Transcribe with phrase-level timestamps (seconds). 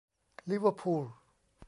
[0.49, 1.03] ลิเวอร์พูล